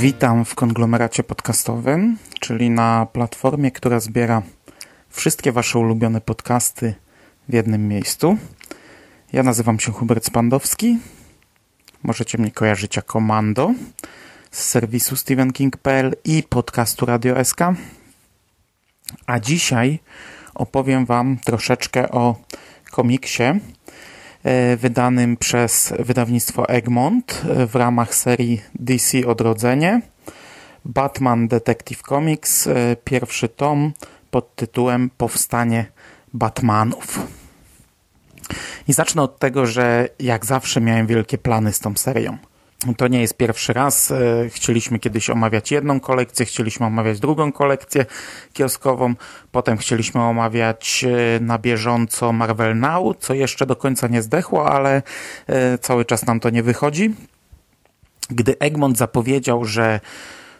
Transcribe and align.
Witam 0.00 0.44
w 0.44 0.54
konglomeracie 0.54 1.22
podcastowym, 1.22 2.18
czyli 2.40 2.70
na 2.70 3.06
platformie, 3.12 3.70
która 3.70 4.00
zbiera 4.00 4.42
wszystkie 5.08 5.52
Wasze 5.52 5.78
ulubione 5.78 6.20
podcasty 6.20 6.94
w 7.48 7.54
jednym 7.54 7.88
miejscu. 7.88 8.36
Ja 9.32 9.42
nazywam 9.42 9.80
się 9.80 9.92
Hubert 9.92 10.24
Spandowski. 10.24 10.98
Możecie 12.02 12.38
mnie 12.38 12.50
kojarzyć 12.50 12.96
jako 12.96 13.20
Mando 13.20 13.74
z 14.50 14.64
serwisu 14.64 15.16
StephenKing.pl 15.16 16.14
i 16.24 16.42
podcastu 16.42 17.06
Radio 17.06 17.44
SK. 17.44 17.60
A 19.26 19.40
dzisiaj 19.40 19.98
opowiem 20.54 21.06
Wam 21.06 21.38
troszeczkę 21.44 22.10
o 22.10 22.36
komiksie 22.90 23.42
wydanym 24.76 25.36
przez 25.36 25.92
wydawnictwo 25.98 26.68
Egmont 26.68 27.42
e, 27.48 27.66
w 27.66 27.74
ramach 27.74 28.14
serii 28.14 28.62
DC 28.74 29.26
Odrodzenie. 29.26 30.00
Batman 30.84 31.48
Detective 31.48 32.02
Comics, 32.02 32.66
e, 32.66 32.96
pierwszy 33.04 33.48
tom 33.48 33.92
pod 34.30 34.54
tytułem 34.54 35.10
Powstanie 35.16 35.86
Batmanów. 36.34 37.26
I 38.88 38.92
zacznę 38.92 39.22
od 39.22 39.38
tego, 39.38 39.66
że 39.66 40.08
jak 40.18 40.46
zawsze 40.46 40.80
miałem 40.80 41.06
wielkie 41.06 41.38
plany 41.38 41.72
z 41.72 41.78
tą 41.78 41.96
serią. 41.96 42.38
To 42.96 43.08
nie 43.08 43.20
jest 43.20 43.36
pierwszy 43.36 43.72
raz. 43.72 44.10
E, 44.10 44.48
Chcieliśmy 44.48 44.98
kiedyś 44.98 45.30
omawiać 45.30 45.70
jedną 45.70 46.00
kolekcję, 46.00 46.46
chcieliśmy 46.46 46.86
omawiać 46.86 47.20
drugą 47.20 47.52
kolekcję 47.52 48.06
kioskową, 48.52 49.14
potem 49.52 49.78
chcieliśmy 49.78 50.22
omawiać 50.22 51.04
e, 51.04 51.40
na 51.40 51.58
bieżąco 51.58 52.32
Marvel 52.32 52.78
Now, 52.78 53.16
co 53.18 53.34
jeszcze 53.34 53.66
do 53.66 53.76
końca 53.76 54.06
nie 54.06 54.22
zdechło, 54.22 54.72
ale 54.72 55.02
e, 55.46 55.78
cały 55.78 56.04
czas 56.04 56.26
nam 56.26 56.40
to 56.40 56.50
nie 56.50 56.62
wychodzi. 56.62 57.14
Gdy 58.30 58.58
Egmont 58.58 58.98
zapowiedział, 58.98 59.64
że 59.64 60.00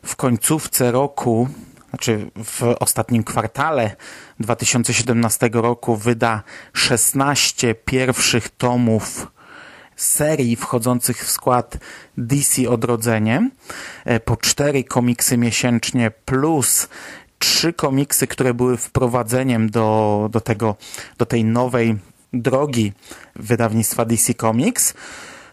w 0.07 0.17
końcówce 0.17 0.93
roku, 0.93 1.49
znaczy 1.91 2.31
w 2.45 2.63
ostatnim 2.63 3.25
kwartale 3.25 3.97
2017 4.41 5.51
roku 5.53 5.97
wyda 5.97 6.43
16 6.73 7.75
pierwszych 7.75 8.49
tomów 8.49 9.27
serii 10.03 10.57
wchodzących 10.57 11.25
w 11.25 11.31
skład 11.31 11.79
DC 12.19 12.69
Odrodzenie, 12.69 13.51
e, 14.05 14.21
po 14.21 14.37
cztery 14.37 14.85
komiksy 14.85 15.37
miesięcznie 15.37 16.11
plus 16.25 16.89
trzy 17.39 17.73
komiksy, 17.73 18.27
które 18.27 18.55
były 18.55 18.77
wprowadzeniem 18.77 19.71
do, 19.71 20.29
do, 20.33 20.41
tego, 20.41 20.77
do 21.19 21.27
tej 21.27 21.45
nowej 21.45 21.99
drogi 22.33 22.93
wydawnictwa 23.37 24.05
DC 24.05 24.35
Comics, 24.35 24.95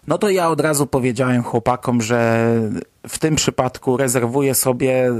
no 0.07 0.17
to 0.17 0.29
ja 0.29 0.49
od 0.49 0.61
razu 0.61 0.87
powiedziałem 0.87 1.43
chłopakom, 1.43 2.01
że 2.01 2.49
w 3.07 3.19
tym 3.19 3.35
przypadku 3.35 3.97
rezerwuję 3.97 4.55
sobie 4.55 5.11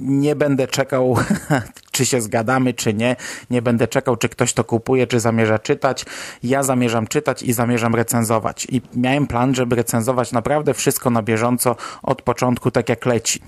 nie 0.00 0.36
będę 0.36 0.66
czekał, 0.66 1.16
czy 1.96 2.06
się 2.06 2.20
zgadamy, 2.20 2.74
czy 2.74 2.94
nie. 2.94 3.16
Nie 3.50 3.62
będę 3.62 3.88
czekał, 3.88 4.16
czy 4.16 4.28
ktoś 4.28 4.52
to 4.52 4.64
kupuje, 4.64 5.06
czy 5.06 5.20
zamierza 5.20 5.58
czytać. 5.58 6.04
Ja 6.42 6.62
zamierzam 6.62 7.06
czytać 7.06 7.42
i 7.42 7.52
zamierzam 7.52 7.94
recenzować. 7.94 8.66
I 8.70 8.82
miałem 8.94 9.26
plan, 9.26 9.54
żeby 9.54 9.76
recenzować 9.76 10.32
naprawdę 10.32 10.74
wszystko 10.74 11.10
na 11.10 11.22
bieżąco 11.22 11.76
od 12.02 12.22
początku, 12.22 12.70
tak 12.70 12.88
jak 12.88 13.06
leci. 13.06 13.40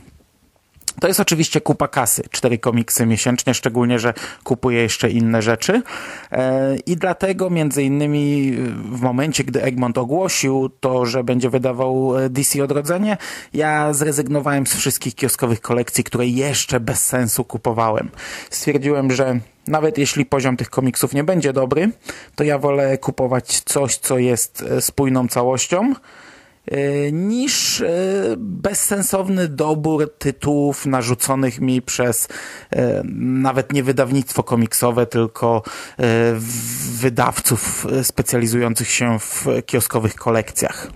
To 1.01 1.09
jest 1.09 1.21
oczywiście 1.21 1.61
kupa 1.61 1.89
kasy, 1.89 2.23
cztery 2.31 2.59
komiksy 2.59 3.07
miesięcznie, 3.07 3.55
szczególnie, 3.55 3.99
że 3.99 4.15
kupuję 4.45 4.83
jeszcze 4.83 5.11
inne 5.11 5.43
rzeczy. 5.43 5.83
E, 6.33 6.77
I 6.87 6.97
dlatego 6.97 7.51
między 7.51 7.83
innymi 7.83 8.53
w 8.93 9.01
momencie, 9.01 9.45
gdy 9.45 9.63
Egmont 9.63 9.99
ogłosił 9.99 10.69
to, 10.81 11.07
że 11.07 11.25
będzie 11.25 11.51
wydawał 11.51 12.13
DC 12.31 12.65
Odrodzenie, 12.65 13.17
ja 13.55 13.93
zrezygnowałem 13.93 14.67
z 14.67 14.75
wszystkich 14.75 15.15
kioskowych 15.15 15.61
kolekcji, 15.61 16.05
które 16.05 16.27
jeszcze 16.27 16.81
bez 16.81 17.07
sensu 17.07 17.45
kupowałem. 17.45 18.11
Stwierdziłem, 18.51 19.13
że 19.13 19.41
nawet 19.67 19.99
jeśli 19.99 20.27
poziom 20.27 20.57
tych 20.57 20.71
komiksów 20.71 21.15
nie 21.15 21.25
będzie 21.25 21.53
dobry, 21.53 21.91
to 22.35 22.45
ja 22.45 22.59
wolę 22.59 22.99
kupować 22.99 23.61
coś, 23.61 23.97
co 23.97 24.19
jest 24.19 24.65
spójną 24.81 25.29
całością, 25.29 25.95
niż 27.13 27.85
bezsensowny 28.37 29.49
dobór 29.49 30.13
tytułów 30.19 30.87
narzuconych 30.87 31.61
mi 31.61 31.83
przez 31.83 32.29
nawet 33.15 33.73
nie 33.73 33.83
wydawnictwo 33.83 34.43
komiksowe, 34.43 35.07
tylko 35.07 35.63
wydawców 37.01 37.87
specjalizujących 38.03 38.91
się 38.91 39.19
w 39.19 39.47
kioskowych 39.67 40.15
kolekcjach. 40.15 40.91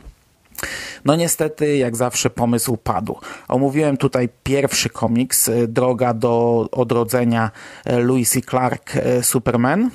No 1.04 1.16
niestety, 1.16 1.76
jak 1.76 1.96
zawsze, 1.96 2.30
pomysł 2.30 2.76
padł. 2.76 3.18
Omówiłem 3.48 3.96
tutaj 3.96 4.28
pierwszy 4.42 4.88
komiks, 4.88 5.50
Droga 5.68 6.14
do 6.14 6.66
odrodzenia 6.72 7.50
Louis. 7.86 8.38
Clark 8.50 8.92
Superman. 9.22 9.90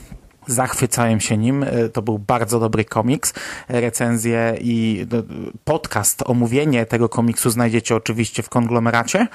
Zachwycałem 0.47 1.19
się 1.19 1.37
nim. 1.37 1.65
To 1.93 2.01
był 2.01 2.19
bardzo 2.19 2.59
dobry 2.59 2.85
komiks. 2.85 3.33
Recenzję 3.69 4.57
i 4.61 5.05
podcast, 5.63 6.23
omówienie 6.25 6.85
tego 6.85 7.09
komiksu 7.09 7.49
znajdziecie 7.49 7.95
oczywiście 7.95 8.43
w 8.43 8.49
konglomeracie. 8.49 9.27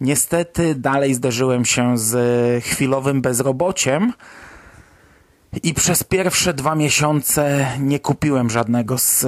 Niestety 0.00 0.74
dalej 0.74 1.14
zderzyłem 1.14 1.64
się 1.64 1.98
z 1.98 2.64
chwilowym 2.64 3.22
bezrobociem. 3.22 4.12
I 5.62 5.74
przez 5.74 6.04
pierwsze 6.04 6.54
dwa 6.54 6.74
miesiące 6.74 7.66
nie 7.80 8.00
kupiłem 8.00 8.50
żadnego 8.50 8.98
z 8.98 9.26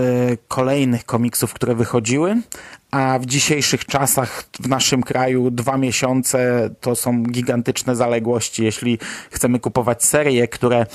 kolejnych 0.49 1.05
komiksów, 1.05 1.55
które 1.55 1.75
wychodziły, 1.75 2.37
a 2.91 3.19
w 3.19 3.27
dzisiejszych 3.27 3.85
czasach 3.85 4.45
w 4.61 4.69
naszym 4.69 5.03
kraju 5.03 5.51
dwa 5.51 5.77
miesiące 5.77 6.71
to 6.81 6.97
są 6.97 7.23
gigantyczne 7.23 7.97
zaległości. 7.97 8.65
Jeśli 8.65 8.99
chcemy 9.31 9.61
kupować 9.61 10.05
serie, 10.05 10.49
które, 10.49 10.87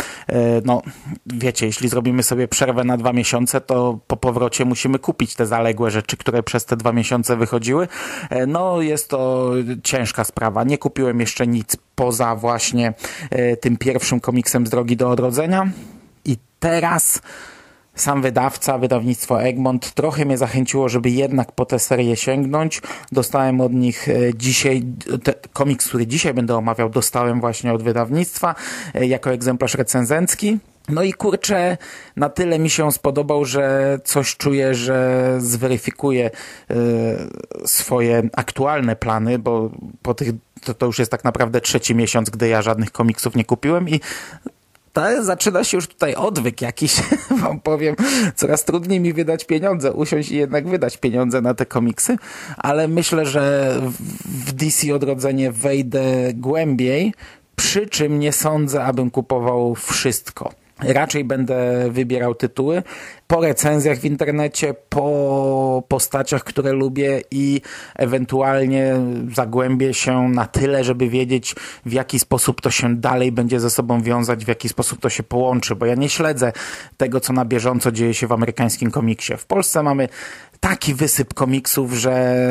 no 0.65 0.81
wiecie, 1.25 1.65
jeśli 1.65 1.89
zrobimy 1.89 2.23
sobie 2.23 2.47
przerwę 2.47 2.83
na 2.83 2.97
dwa 2.97 3.13
miesiące, 3.13 3.61
to 3.61 3.99
po 4.07 4.17
powrocie 4.17 4.65
musimy 4.65 4.99
kupić 4.99 5.35
te 5.35 5.45
zaległe 5.45 5.91
rzeczy, 5.91 6.17
które 6.17 6.43
przez 6.43 6.65
te 6.65 6.77
dwa 6.77 6.93
miesiące 6.93 7.37
wychodziły. 7.37 7.87
No 8.47 8.81
jest 8.81 9.09
to 9.09 9.51
ciężka 9.83 10.23
sprawa. 10.23 10.63
Nie 10.63 10.77
kupiłem 10.77 11.19
jeszcze 11.19 11.47
nic 11.47 11.77
poza 11.95 12.35
właśnie 12.35 12.93
tym 13.61 13.77
pierwszym 13.77 14.19
komiksem 14.19 14.67
z 14.67 14.69
Drogi 14.69 14.97
do 14.97 15.09
Odrodzenia. 15.09 15.69
I 16.25 16.37
teraz 16.59 17.21
sam 18.01 18.21
wydawca, 18.21 18.77
wydawnictwo 18.77 19.43
Egmont 19.43 19.93
trochę 19.93 20.25
mnie 20.25 20.37
zachęciło, 20.37 20.89
żeby 20.89 21.09
jednak 21.09 21.51
po 21.51 21.65
tę 21.65 21.79
serię 21.79 22.15
sięgnąć. 22.15 22.81
Dostałem 23.11 23.61
od 23.61 23.73
nich 23.73 24.07
dzisiaj, 24.35 24.83
te, 25.23 25.33
komiks, 25.53 25.87
który 25.87 26.07
dzisiaj 26.07 26.33
będę 26.33 26.57
omawiał, 26.57 26.89
dostałem 26.89 27.39
właśnie 27.41 27.73
od 27.73 27.83
wydawnictwa 27.83 28.55
jako 28.93 29.31
egzemplarz 29.31 29.75
recenzencki. 29.75 30.59
No 30.89 31.03
i 31.03 31.13
kurczę, 31.13 31.77
na 32.15 32.29
tyle 32.29 32.59
mi 32.59 32.69
się 32.69 32.91
spodobał, 32.91 33.45
że 33.45 33.97
coś 34.03 34.37
czuję, 34.37 34.75
że 34.75 35.35
zweryfikuję 35.39 36.31
y, 36.71 36.75
swoje 37.65 38.29
aktualne 38.35 38.95
plany, 38.95 39.39
bo 39.39 39.71
po 40.01 40.13
tych, 40.13 40.31
to, 40.63 40.73
to 40.73 40.85
już 40.85 40.99
jest 40.99 41.11
tak 41.11 41.23
naprawdę 41.23 41.61
trzeci 41.61 41.95
miesiąc, 41.95 42.29
gdy 42.29 42.47
ja 42.47 42.61
żadnych 42.61 42.91
komiksów 42.91 43.35
nie 43.35 43.45
kupiłem 43.45 43.89
i 43.89 43.99
to 44.93 45.23
zaczyna 45.23 45.63
się 45.63 45.77
już 45.77 45.87
tutaj 45.87 46.15
odwyk 46.15 46.61
jakiś, 46.61 46.95
wam 47.43 47.59
powiem. 47.59 47.95
Coraz 48.35 48.65
trudniej 48.65 48.99
mi 48.99 49.13
wydać 49.13 49.45
pieniądze, 49.45 49.93
usiąść 49.93 50.31
i 50.31 50.35
jednak 50.35 50.67
wydać 50.67 50.97
pieniądze 50.97 51.41
na 51.41 51.53
te 51.53 51.65
komiksy, 51.65 52.17
ale 52.57 52.87
myślę, 52.87 53.25
że 53.25 53.75
w 54.25 54.51
DC 54.51 54.95
Odrodzenie 54.95 55.51
wejdę 55.51 56.03
głębiej, 56.33 57.13
przy 57.55 57.87
czym 57.87 58.19
nie 58.19 58.31
sądzę, 58.31 58.83
abym 58.83 59.11
kupował 59.11 59.75
wszystko. 59.75 60.60
Raczej 60.83 61.23
będę 61.23 61.89
wybierał 61.89 62.35
tytuły. 62.35 62.83
po 63.27 63.41
recenzjach 63.41 63.97
w 63.97 64.05
internecie, 64.05 64.73
po 64.89 65.83
postaciach, 65.87 66.43
które 66.43 66.71
lubię 66.71 67.21
i 67.31 67.61
ewentualnie 67.95 68.95
zagłębię 69.35 69.93
się 69.93 70.29
na 70.29 70.45
tyle, 70.45 70.83
żeby 70.83 71.09
wiedzieć, 71.09 71.55
w 71.85 71.93
jaki 71.93 72.19
sposób 72.19 72.61
to 72.61 72.71
się 72.71 72.95
dalej 72.95 73.31
będzie 73.31 73.59
ze 73.59 73.69
sobą 73.69 74.01
wiązać, 74.01 74.45
w 74.45 74.47
jaki 74.47 74.69
sposób 74.69 74.99
to 74.99 75.09
się 75.09 75.23
połączy, 75.23 75.75
bo 75.75 75.85
ja 75.85 75.95
nie 75.95 76.09
śledzę 76.09 76.51
tego, 76.97 77.19
co 77.19 77.33
na 77.33 77.45
bieżąco 77.45 77.91
dzieje 77.91 78.13
się 78.13 78.27
w 78.27 78.31
amerykańskim 78.31 78.91
komiksie. 78.91 79.37
W 79.37 79.45
Polsce 79.45 79.83
mamy 79.83 80.09
taki 80.61 80.93
wysyp 80.93 81.33
komiksów, 81.33 81.93
że 81.93 82.45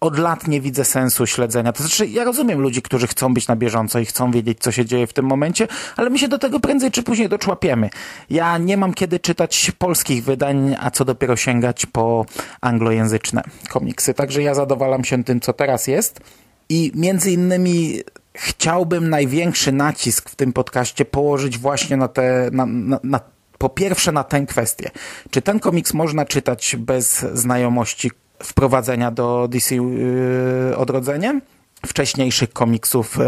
od 0.00 0.18
lat 0.18 0.48
nie 0.48 0.60
widzę 0.60 0.84
sensu 0.84 1.26
śledzenia. 1.26 1.72
To 1.72 1.82
znaczy, 1.82 2.06
ja 2.06 2.24
rozumiem 2.24 2.60
ludzi, 2.60 2.82
którzy 2.82 3.06
chcą 3.06 3.34
być 3.34 3.48
na 3.48 3.56
bieżąco 3.56 3.98
i 3.98 4.06
chcą 4.06 4.30
wiedzieć, 4.30 4.58
co 4.60 4.72
się 4.72 4.84
dzieje 4.84 5.06
w 5.06 5.12
tym 5.12 5.24
momencie, 5.24 5.68
ale 5.96 6.10
my 6.10 6.18
się 6.18 6.28
do 6.28 6.38
tego 6.38 6.60
prędzej 6.60 6.90
czy 6.90 7.02
później 7.02 7.28
doczłapiemy. 7.28 7.90
Ja 8.30 8.58
nie 8.58 8.76
mam 8.76 8.94
kiedy 8.94 9.18
czytać 9.18 9.72
polskich 9.78 10.24
wydań, 10.24 10.76
a 10.80 10.90
co 10.90 11.04
dopiero 11.04 11.36
sięgać 11.36 11.86
po 11.86 12.26
anglojęzyczne 12.60 13.42
komiksy. 13.68 14.14
Także 14.14 14.42
ja 14.42 14.54
zadowalam 14.54 15.04
się 15.04 15.24
tym, 15.24 15.40
co 15.40 15.52
teraz 15.52 15.86
jest. 15.86 16.20
I 16.68 16.92
między 16.94 17.30
innymi 17.30 18.00
chciałbym 18.34 19.10
największy 19.10 19.72
nacisk 19.72 20.30
w 20.30 20.36
tym 20.36 20.52
podcaście 20.52 21.04
położyć 21.04 21.58
właśnie 21.58 21.96
na 21.96 22.08
te, 22.08 22.50
na, 22.52 22.66
na, 22.66 23.00
na 23.04 23.20
po 23.60 23.68
pierwsze 23.68 24.12
na 24.12 24.24
tę 24.24 24.46
kwestię. 24.46 24.90
Czy 25.30 25.42
ten 25.42 25.60
komiks 25.60 25.94
można 25.94 26.24
czytać 26.24 26.76
bez 26.78 27.26
znajomości 27.32 28.10
wprowadzenia 28.42 29.10
do 29.10 29.48
DC 29.48 29.74
yy, 29.74 30.76
Odrodzenie? 30.76 31.40
Wcześniejszych 31.86 32.52
komiksów 32.52 33.16
yy, 33.16 33.24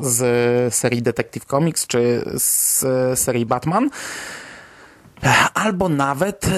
z 0.00 0.74
serii 0.74 1.02
Detective 1.02 1.44
Comics 1.44 1.86
czy 1.86 2.24
z 2.34 2.84
serii 3.18 3.46
Batman? 3.46 3.90
Albo 5.54 5.88
nawet, 5.88 6.46
e, 6.46 6.50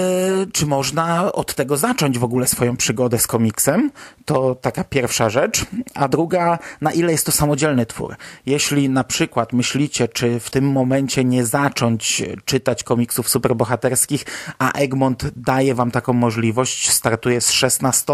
czy 0.53 0.67
można 0.67 1.33
od 1.33 1.55
tego 1.55 1.77
zacząć 1.77 2.19
w 2.19 2.25
ogóle 2.25 2.47
swoją 2.47 2.77
przygodę 2.77 3.19
z 3.19 3.27
komiksem? 3.27 3.91
To 4.25 4.55
taka 4.55 4.85
pierwsza 4.85 5.31
rzecz. 5.31 5.67
A 5.95 6.09
druga, 6.09 6.59
na 6.81 6.93
ile 6.93 7.12
jest 7.12 7.27
to 7.27 7.33
samodzielny 7.33 7.87
twór? 7.87 8.17
Jeśli 8.47 8.89
na 8.89 9.05
przykład 9.05 9.53
myślicie, 9.53 10.09
czy 10.09 10.41
w 10.41 10.51
tym 10.51 10.73
momencie 10.73 11.25
nie 11.25 11.47
zacząć 11.47 12.23
czytać 12.45 12.85
komiksów 12.85 13.29
superbohaterskich, 13.29 14.25
a 14.59 14.73
Egmont 14.73 15.31
daje 15.37 15.75
wam 15.75 15.91
taką 15.91 16.12
możliwość, 16.12 16.91
startuje 16.91 17.41
z 17.41 17.51
16 17.51 18.12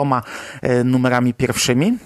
e, 0.63 0.85
numerami 0.85 1.35
pierwszymi, 1.35 1.99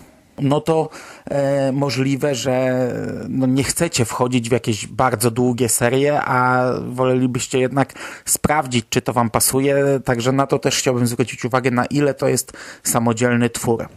no 0.42 0.60
to 0.60 0.88
e, 1.24 1.72
możliwe, 1.72 2.34
że 2.34 2.88
no 3.28 3.46
nie 3.46 3.64
chcecie 3.64 4.04
wchodzić 4.04 4.48
w 4.48 4.52
jakieś 4.52 4.86
bardzo 4.86 5.30
długie 5.30 5.68
serie, 5.68 6.20
a 6.22 6.64
wolelibyście 6.88 7.58
jednak 7.58 7.92
sprawdzić, 8.24 8.86
czy 8.90 9.02
to 9.02 9.12
wam 9.12 9.30
pasuje. 9.30 10.00
Także 10.04 10.32
na 10.32 10.46
to 10.46 10.58
też 10.58 10.78
chciałbym 10.78 11.06
zwrócić 11.06 11.44
uwagę, 11.44 11.70
na 11.70 11.84
ile 11.84 12.14
to 12.14 12.28
jest 12.28 12.52
samodzielny 12.82 13.50
twór. 13.50 13.88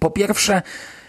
Po 0.00 0.10
pierwsze, 0.10 0.62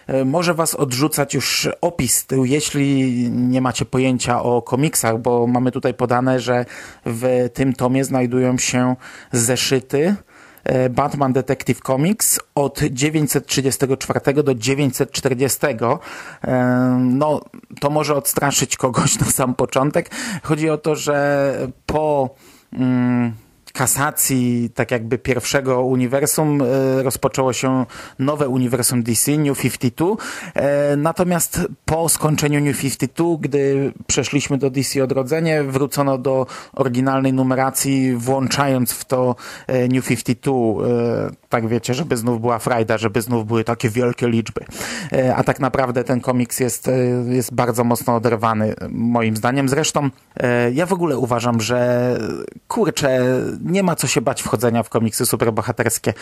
e, 0.07 0.25
może 0.25 0.53
was 0.53 0.75
odrzucać 0.75 1.33
już 1.33 1.69
opis 1.81 2.25
tył, 2.25 2.45
jeśli 2.45 3.13
nie 3.31 3.61
macie 3.61 3.85
pojęcia 3.85 4.43
o 4.43 4.61
komiksach, 4.61 5.17
bo 5.17 5.47
mamy 5.47 5.71
tutaj 5.71 5.93
podane, 5.93 6.39
że 6.39 6.65
w 7.05 7.49
tym 7.53 7.73
tomie 7.73 8.03
znajdują 8.03 8.57
się 8.57 8.95
zeszyty 9.31 10.15
Batman 10.89 11.33
Detective 11.33 11.81
Comics 11.81 12.39
od 12.55 12.79
934 12.79 14.43
do 14.43 14.55
940. 14.55 15.65
E, 15.65 15.89
no, 16.99 17.41
to 17.79 17.89
może 17.89 18.15
odstraszyć 18.15 18.77
kogoś 18.77 19.19
na 19.19 19.25
sam 19.25 19.55
początek. 19.55 20.09
Chodzi 20.43 20.69
o 20.69 20.77
to, 20.77 20.95
że 20.95 21.53
po... 21.85 22.35
Kasacji 23.79 24.69
tak 24.75 24.91
jakby 24.91 25.17
pierwszego 25.17 25.81
uniwersum 25.81 26.61
e, 26.61 27.03
rozpoczęło 27.03 27.53
się 27.53 27.85
nowe 28.19 28.47
uniwersum 28.47 29.03
DC, 29.03 29.37
New 29.37 29.61
52. 29.61 30.05
E, 30.53 30.95
natomiast 30.95 31.67
po 31.85 32.09
skończeniu 32.09 32.61
New 32.61 32.81
52, 32.81 33.25
gdy 33.39 33.93
przeszliśmy 34.07 34.57
do 34.57 34.69
DC 34.69 35.03
Odrodzenie, 35.03 35.63
wrócono 35.63 36.17
do 36.17 36.47
oryginalnej 36.73 37.33
numeracji, 37.33 38.15
włączając 38.15 38.91
w 38.91 39.05
to 39.05 39.35
e, 39.67 39.87
New 39.87 40.07
52. 40.07 40.53
Tak 41.49 41.67
wiecie, 41.67 41.93
żeby 41.93 42.17
znów 42.17 42.41
była 42.41 42.59
frajda, 42.59 42.97
żeby 42.97 43.21
znów 43.21 43.45
były 43.47 43.63
takie 43.63 43.89
wielkie 43.89 44.27
liczby. 44.27 44.65
A 45.35 45.43
tak 45.43 45.59
naprawdę 45.59 46.03
ten 46.03 46.21
komiks 46.21 46.59
jest, 46.59 46.89
jest 47.29 47.53
bardzo 47.53 47.83
mocno 47.83 48.15
oderwany, 48.15 48.73
moim 48.89 49.37
zdaniem. 49.37 49.69
Zresztą 49.69 50.09
ja 50.73 50.85
w 50.85 50.93
ogóle 50.93 51.17
uważam, 51.17 51.61
że 51.61 52.17
kurczę, 52.67 53.19
nie 53.65 53.83
ma 53.83 53.95
co 53.95 54.07
się 54.07 54.21
bać 54.21 54.41
wchodzenia 54.41 54.83
w 54.83 54.89
komiksy 54.89 55.25
superbohaterskie. 55.25 56.13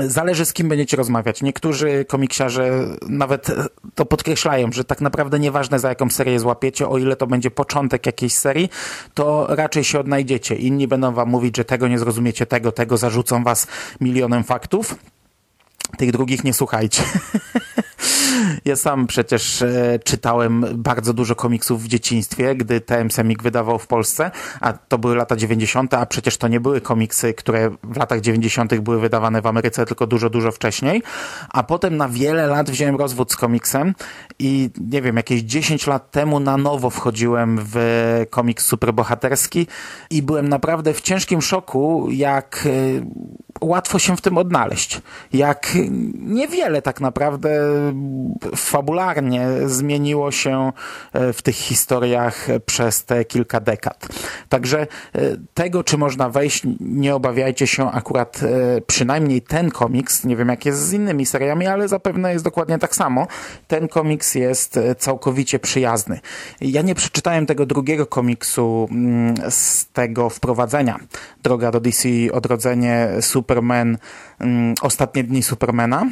Zależy 0.00 0.44
z 0.44 0.52
kim 0.52 0.68
będziecie 0.68 0.96
rozmawiać. 0.96 1.42
Niektórzy 1.42 2.04
komiksiarze 2.04 2.70
nawet 3.08 3.52
to 3.94 4.06
podkreślają, 4.06 4.72
że 4.72 4.84
tak 4.84 5.00
naprawdę 5.00 5.38
nieważne 5.38 5.78
za 5.78 5.88
jaką 5.88 6.10
serię 6.10 6.40
złapiecie, 6.40 6.88
o 6.88 6.98
ile 6.98 7.16
to 7.16 7.26
będzie 7.26 7.50
początek 7.50 8.06
jakiejś 8.06 8.32
serii, 8.32 8.68
to 9.14 9.46
raczej 9.48 9.84
się 9.84 10.00
odnajdziecie. 10.00 10.54
Inni 10.54 10.88
będą 10.88 11.12
wam 11.12 11.28
mówić, 11.28 11.56
że 11.56 11.64
tego 11.64 11.88
nie 11.88 11.98
zrozumiecie, 11.98 12.46
tego, 12.46 12.72
tego, 12.72 12.96
zarzucą 12.96 13.44
was 13.44 13.66
milionem 14.00 14.44
faktów. 14.44 14.94
Tych 15.96 16.12
drugich 16.12 16.44
nie 16.44 16.54
słuchajcie. 16.54 17.02
Ja 18.64 18.76
sam 18.76 19.06
przecież 19.06 19.62
e, 19.62 19.98
czytałem 20.04 20.64
bardzo 20.74 21.12
dużo 21.12 21.34
komiksów 21.34 21.82
w 21.82 21.88
dzieciństwie, 21.88 22.54
gdy 22.54 22.80
TM 22.80 23.10
Semik 23.10 23.42
wydawał 23.42 23.78
w 23.78 23.86
Polsce, 23.86 24.30
a 24.60 24.72
to 24.72 24.98
były 24.98 25.16
lata 25.16 25.36
90., 25.36 25.94
a 25.94 26.06
przecież 26.06 26.36
to 26.36 26.48
nie 26.48 26.60
były 26.60 26.80
komiksy, 26.80 27.34
które 27.34 27.70
w 27.82 27.96
latach 27.96 28.20
90. 28.20 28.80
były 28.80 29.00
wydawane 29.00 29.42
w 29.42 29.46
Ameryce, 29.46 29.86
tylko 29.86 30.06
dużo, 30.06 30.30
dużo 30.30 30.52
wcześniej. 30.52 31.02
A 31.48 31.62
potem 31.62 31.96
na 31.96 32.08
wiele 32.08 32.46
lat 32.46 32.70
wziąłem 32.70 32.96
rozwód 32.96 33.32
z 33.32 33.36
komiksem 33.36 33.94
i 34.38 34.70
nie 34.90 35.02
wiem, 35.02 35.16
jakieś 35.16 35.42
10 35.42 35.86
lat 35.86 36.10
temu 36.10 36.40
na 36.40 36.56
nowo 36.56 36.90
wchodziłem 36.90 37.58
w 37.62 37.76
komiks 38.30 38.66
superbohaterski 38.66 39.66
i 40.10 40.22
byłem 40.22 40.48
naprawdę 40.48 40.94
w 40.94 41.00
ciężkim 41.00 41.42
szoku, 41.42 42.08
jak 42.10 42.66
e, 42.66 43.60
łatwo 43.60 43.98
się 43.98 44.16
w 44.16 44.20
tym 44.20 44.38
odnaleźć. 44.38 45.00
Jak 45.32 45.76
niewiele 46.18 46.82
tak 46.82 47.00
naprawdę 47.00 47.50
fabularnie 48.56 49.46
zmieniło 49.66 50.30
się 50.30 50.72
e, 51.12 51.32
w 51.32 51.42
tych 51.42 51.54
historiach 51.54 52.46
przez 52.66 53.04
te 53.04 53.24
kilka 53.24 53.60
dekad. 53.60 54.08
Także 54.48 54.80
e, 54.80 54.86
tego, 55.54 55.84
czy 55.84 55.98
można 55.98 56.30
wejść, 56.30 56.62
nie 56.80 57.14
obawiajcie 57.14 57.66
się 57.66 57.90
akurat 57.92 58.40
e, 58.42 58.80
przynajmniej 58.80 59.42
ten 59.42 59.70
komiks, 59.70 60.24
nie 60.24 60.36
wiem 60.36 60.48
jak 60.48 60.66
jest 60.66 60.78
z 60.86 60.92
innymi 60.92 61.26
seriami, 61.26 61.66
ale 61.66 61.88
zapewne 61.88 62.32
jest 62.32 62.44
dokładnie 62.44 62.78
tak 62.78 62.96
samo. 62.96 63.26
Ten 63.68 63.88
komiks 63.88 64.34
jest 64.34 64.80
całkowicie 64.98 65.58
przyjazny. 65.58 66.20
Ja 66.60 66.82
nie 66.82 66.94
przeczytałem 66.94 67.46
tego 67.46 67.66
drugiego 67.66 68.06
komiksu 68.06 68.88
mm, 68.90 69.34
z 69.50 69.86
tego 69.92 70.30
wprowadzenia. 70.30 70.98
Droga 71.42 71.70
do 71.70 71.80
DC, 71.80 72.08
Odrodzenie, 72.32 73.08
Superman, 73.20 73.98
Ostatnie 74.82 75.24
dni 75.24 75.42
Supermana 75.42 76.06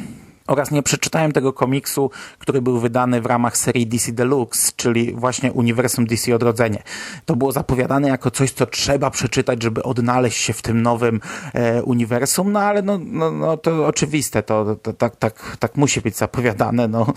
oraz 0.47 0.71
nie 0.71 0.83
przeczytałem 0.83 1.31
tego 1.31 1.53
komiksu, 1.53 2.11
który 2.39 2.61
był 2.61 2.79
wydany 2.79 3.21
w 3.21 3.25
ramach 3.25 3.57
serii 3.57 3.87
DC 3.87 4.11
Deluxe, 4.11 4.71
czyli 4.75 5.13
właśnie 5.13 5.51
Uniwersum 5.51 6.05
DC 6.05 6.35
Odrodzenie. 6.35 6.83
To 7.25 7.35
było 7.35 7.51
zapowiadane 7.51 8.07
jako 8.07 8.31
coś, 8.31 8.51
co 8.51 8.65
trzeba 8.65 9.09
przeczytać, 9.09 9.63
żeby 9.63 9.83
odnaleźć 9.83 10.37
się 10.37 10.53
w 10.53 10.61
tym 10.61 10.81
nowym 10.81 11.19
e, 11.53 11.83
uniwersum, 11.83 12.51
no 12.51 12.59
ale 12.59 12.81
no, 12.81 12.99
no, 13.03 13.31
no 13.31 13.57
to 13.57 13.87
oczywiste, 13.87 14.43
to, 14.43 14.75
to 14.75 14.93
tak, 14.93 15.15
tak, 15.15 15.57
tak 15.59 15.75
musi 15.75 16.01
być 16.01 16.17
zapowiadane, 16.17 16.87
no, 16.87 17.13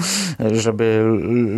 żeby 0.53 1.05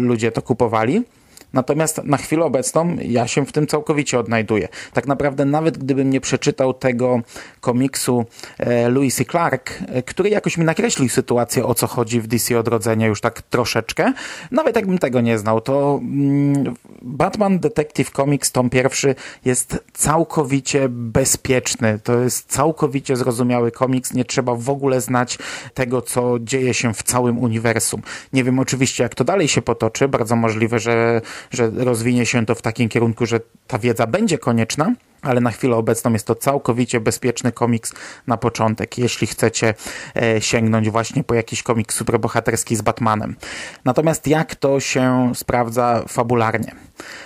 ludzie 0.01 0.33
to 0.33 0.43
kupowali. 0.43 1.05
Natomiast 1.53 2.05
na 2.05 2.17
chwilę 2.17 2.45
obecną 2.45 2.97
ja 3.03 3.27
się 3.27 3.47
w 3.47 3.53
tym 3.53 3.67
całkowicie 3.67 4.19
odnajduję. 4.19 4.69
Tak 4.93 5.07
naprawdę 5.07 5.45
nawet 5.45 5.79
gdybym 5.79 6.11
nie 6.11 6.21
przeczytał 6.21 6.75
tego 6.75 7.21
komiksu 7.61 8.25
e, 8.59 8.89
Louis 8.89 9.23
Clark, 9.31 9.71
e, 9.89 10.03
który 10.03 10.31
jakoś 10.31 10.57
mi 10.59 10.65
nakreślił 10.65 11.09
sytuację, 11.09 11.67
o 11.67 11.75
co 11.75 11.87
chodzi 11.87 12.21
w 12.21 12.27
DC 12.27 12.59
Odrodzenie 12.59 13.07
już 13.07 13.21
tak 13.21 13.43
troszeczkę, 13.43 14.13
nawet 14.51 14.77
jakbym 14.77 14.99
tego 14.99 15.21
nie 15.21 15.39
znał, 15.39 15.61
to 15.61 16.01
mm, 16.03 16.75
Batman 17.03 17.59
Detective 17.59 18.11
Comics 18.11 18.53
tom 18.53 18.71
pierwszy 18.71 19.15
jest 19.45 19.85
całkowicie 19.93 20.89
bezpieczny. 20.89 21.99
To 22.05 22.21
jest 22.21 22.51
całkowicie 22.51 23.17
zrozumiały 23.17 23.73
komiks. 23.73 24.15
Nie 24.15 24.25
trzeba 24.25 24.55
w 24.55 24.71
ogóle 24.71 25.01
znać 25.01 25.39
tego, 25.75 26.03
co 26.03 26.39
dzieje 26.41 26.75
się 26.75 26.95
w 26.95 27.03
całym 27.03 27.39
uniwersum. 27.39 28.03
Nie 28.33 28.45
wiem 28.45 28.59
oczywiście, 28.59 29.03
jak 29.03 29.15
to 29.15 29.25
dalej 29.25 29.49
się 29.49 29.63
potoczy. 29.63 30.09
Bardzo 30.09 30.37
możliwe, 30.37 30.79
że 30.79 31.21
że 31.51 31.71
rozwinie 31.71 32.27
się 32.27 32.47
to 32.47 32.55
w 32.55 32.63
takim 32.63 32.89
kierunku, 32.89 33.27
że 33.27 33.41
ta 33.67 33.79
wiedza 33.79 34.07
będzie 34.07 34.39
konieczna, 34.39 34.95
ale 35.23 35.41
na 35.41 35.51
chwilę 35.51 35.77
obecną 35.77 36.13
jest 36.13 36.27
to 36.27 36.35
całkowicie 36.35 37.01
bezpieczny 37.01 37.53
komiks 37.53 37.93
na 38.27 38.37
początek, 38.37 38.99
jeśli 38.99 39.27
chcecie 39.27 39.75
e, 40.17 40.41
sięgnąć 40.41 40.91
właśnie 40.91 41.25
po 41.25 41.35
jakiś 41.35 41.63
komiks 41.63 41.97
superbohaterski 41.97 42.77
z 42.77 42.83
Batmanem. 42.83 43.37
Natomiast 43.85 44.27
jak 44.27 44.55
to 44.55 44.81
się 44.81 45.33
sprawdza 45.35 46.05
fabularnie? 46.09 46.75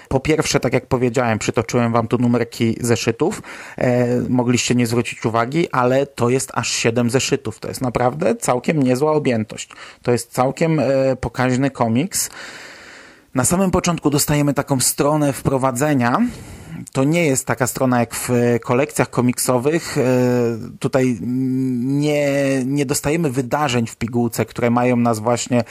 Po 0.08 0.20
pierwsze, 0.20 0.60
tak 0.60 0.72
jak 0.72 0.86
powiedziałem, 0.86 1.38
przytoczyłem 1.38 1.92
wam 1.92 2.08
tu 2.08 2.18
numerki 2.18 2.76
zeszytów. 2.80 3.42
E, 3.78 4.06
mogliście 4.28 4.74
nie 4.74 4.86
zwrócić 4.86 5.24
uwagi, 5.24 5.70
ale 5.70 6.06
to 6.06 6.30
jest 6.30 6.50
aż 6.54 6.70
7 6.70 7.10
zeszytów. 7.10 7.60
To 7.60 7.68
jest 7.68 7.80
naprawdę 7.80 8.36
całkiem 8.36 8.82
niezła 8.82 9.12
objętość. 9.12 9.68
To 10.02 10.12
jest 10.12 10.32
całkiem 10.32 10.80
e, 10.80 11.16
pokaźny 11.16 11.70
komiks. 11.70 12.30
Na 13.34 13.44
samym 13.44 13.70
początku 13.70 14.10
dostajemy 14.10 14.54
taką 14.54 14.80
stronę 14.80 15.32
wprowadzenia, 15.32 16.18
to 16.92 17.04
nie 17.04 17.26
jest 17.26 17.46
taka 17.46 17.66
strona 17.66 18.00
jak 18.00 18.14
w 18.14 18.30
kolekcjach 18.64 19.10
komiksowych. 19.10 19.98
E, 19.98 20.02
tutaj 20.78 21.18
nie, 21.20 22.64
nie 22.64 22.86
dostajemy 22.86 23.30
wydarzeń 23.30 23.86
w 23.86 23.96
pigułce, 23.96 24.44
które 24.44 24.70
mają 24.70 24.96
nas 24.96 25.18
właśnie, 25.18 25.64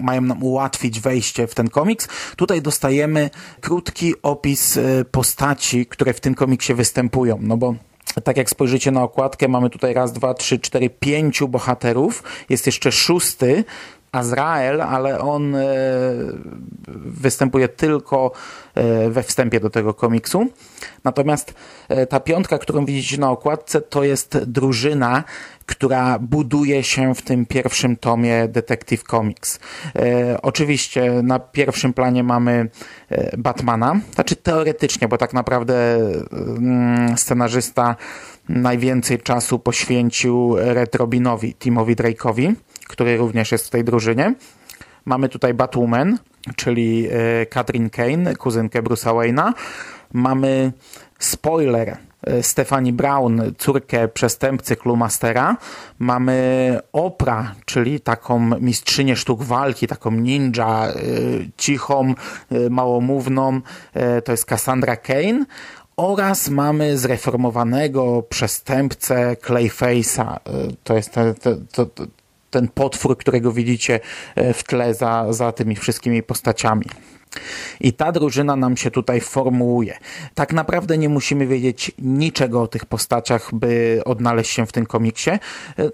mają 0.00 0.20
nam 0.20 0.42
ułatwić 0.42 1.00
wejście 1.00 1.46
w 1.46 1.54
ten 1.54 1.68
komiks. 1.68 2.08
Tutaj 2.36 2.62
dostajemy 2.62 3.30
krótki 3.60 4.14
opis 4.22 4.76
e, 4.76 5.04
postaci, 5.10 5.86
które 5.86 6.14
w 6.14 6.20
tym 6.20 6.34
komiksie 6.34 6.74
występują. 6.74 7.38
No 7.40 7.56
bo 7.56 7.74
tak 8.24 8.36
jak 8.36 8.50
spojrzycie 8.50 8.90
na 8.90 9.02
okładkę, 9.02 9.48
mamy 9.48 9.70
tutaj 9.70 9.94
raz, 9.94 10.12
dwa, 10.12 10.34
trzy, 10.34 10.58
cztery, 10.58 10.90
pięciu 10.90 11.48
bohaterów. 11.48 12.22
Jest 12.48 12.66
jeszcze 12.66 12.92
szósty, 12.92 13.64
Azrael, 14.16 14.82
ale 14.82 15.18
on 15.18 15.54
e, 15.54 15.64
występuje 16.96 17.68
tylko 17.68 18.32
e, 18.74 19.10
we 19.10 19.22
wstępie 19.22 19.60
do 19.60 19.70
tego 19.70 19.94
komiksu. 19.94 20.46
Natomiast 21.04 21.54
e, 21.88 22.06
ta 22.06 22.20
piątka, 22.20 22.58
którą 22.58 22.84
widzicie 22.84 23.18
na 23.18 23.30
okładce, 23.30 23.80
to 23.80 24.04
jest 24.04 24.38
drużyna, 24.38 25.24
która 25.66 26.18
buduje 26.18 26.82
się 26.82 27.14
w 27.14 27.22
tym 27.22 27.46
pierwszym 27.46 27.96
tomie 27.96 28.48
Detective 28.48 29.02
Comics. 29.02 29.60
E, 29.96 30.42
oczywiście 30.42 31.22
na 31.22 31.38
pierwszym 31.38 31.92
planie 31.92 32.22
mamy 32.22 32.68
Batmana, 33.38 34.00
znaczy 34.14 34.36
teoretycznie, 34.36 35.08
bo 35.08 35.18
tak 35.18 35.32
naprawdę 35.32 35.96
mm, 36.32 37.18
scenarzysta 37.18 37.96
najwięcej 38.48 39.18
czasu 39.18 39.58
poświęcił 39.58 40.56
Red 40.56 40.94
Robinowi, 40.94 41.54
Timowi 41.54 41.96
Drake'owi 41.96 42.54
który 42.86 43.16
również 43.16 43.52
jest 43.52 43.66
w 43.66 43.70
tej 43.70 43.84
drużynie. 43.84 44.34
Mamy 45.04 45.28
tutaj 45.28 45.54
Batwoman, 45.54 46.18
czyli 46.56 47.08
e, 47.10 47.46
Katrin 47.46 47.90
Kane, 47.90 48.36
kuzynkę 48.36 48.82
Bruce'a 48.82 49.14
Wayne'a. 49.14 49.52
Mamy 50.12 50.72
spoiler 51.18 51.88
e, 51.88 51.96
Stefani 52.42 52.92
Brown, 52.92 53.40
córkę 53.58 54.08
przestępcy 54.08 54.76
Klumastera. 54.76 55.56
Mamy 55.98 56.78
Opra, 56.92 57.54
czyli 57.64 58.00
taką 58.00 58.60
mistrzynię 58.60 59.16
sztuk 59.16 59.42
walki, 59.42 59.86
taką 59.86 60.10
ninja, 60.10 60.88
e, 60.88 60.92
cichą, 61.56 62.14
małomówną. 62.70 63.60
To 64.24 64.32
jest 64.32 64.44
Cassandra 64.44 64.96
Kane. 64.96 65.44
Oraz 65.96 66.48
mamy 66.48 66.98
zreformowanego 66.98 68.22
przestępcę 68.22 69.36
Clayface'a. 69.42 70.36
To 70.84 70.96
jest 70.96 71.12
te, 71.12 71.34
te, 71.34 71.56
to, 71.72 71.86
ten 72.50 72.68
potwór, 72.68 73.18
którego 73.18 73.52
widzicie 73.52 74.00
e, 74.34 74.52
w 74.52 74.64
tle 74.64 74.94
za, 74.94 75.32
za 75.32 75.52
tymi 75.52 75.76
wszystkimi 75.76 76.22
postaciami. 76.22 76.86
I 77.80 77.92
ta 77.92 78.12
drużyna 78.12 78.56
nam 78.56 78.76
się 78.76 78.90
tutaj 78.90 79.20
formułuje. 79.20 79.98
Tak 80.34 80.52
naprawdę 80.52 80.98
nie 80.98 81.08
musimy 81.08 81.46
wiedzieć 81.46 81.92
niczego 81.98 82.62
o 82.62 82.66
tych 82.66 82.86
postaciach, 82.86 83.54
by 83.54 84.00
odnaleźć 84.04 84.50
się 84.50 84.66
w 84.66 84.72
tym 84.72 84.86
komiksie, 84.86 85.30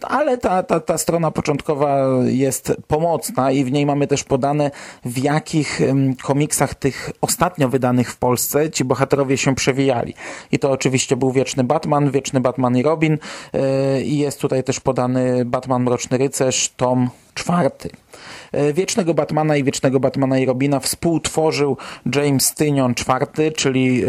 ale 0.03 0.39
ta, 0.39 0.63
ta, 0.63 0.81
ta 0.81 0.99
strona 0.99 1.31
początkowa 1.31 2.07
jest 2.25 2.73
pomocna 2.87 3.53
i 3.53 3.65
w 3.65 3.73
niej 3.73 3.87
mamy 3.87 4.07
też 4.07 4.25
podane, 4.25 4.71
w 5.05 5.19
jakich 5.19 5.81
komiksach 6.23 6.75
tych 6.75 7.11
ostatnio 7.21 7.69
wydanych 7.69 8.11
w 8.11 8.17
Polsce 8.17 8.71
ci 8.71 8.85
bohaterowie 8.85 9.39
się 9.39 9.55
przewijali. 9.55 10.15
I 10.53 10.59
to 10.59 10.71
oczywiście 10.71 11.17
był 11.17 11.33
Wieczny 11.33 11.65
Batman, 11.65 12.11
Wieczny 12.11 12.41
Batman 12.41 12.77
i 12.77 12.83
Robin 12.83 13.19
e, 13.53 14.03
i 14.03 14.19
jest 14.19 14.41
tutaj 14.41 14.65
też 14.65 14.81
podany 14.81 15.45
Batman 15.45 15.83
Mroczny 15.83 16.19
Rycerz, 16.19 16.69
tom 16.77 17.11
czwarty. 17.35 17.91
E, 18.53 18.73
Wiecznego 18.73 19.15
Batmana 19.15 19.57
i 19.57 19.65
Wiecznego 19.65 20.01
Batmana 20.01 20.39
i 20.39 20.47
Robina 20.47 20.81
współtworzył 20.81 21.77
James 22.15 22.55
Tynion 22.55 22.95
IV, 23.09 23.53
czyli 23.53 24.05
e, 24.05 24.09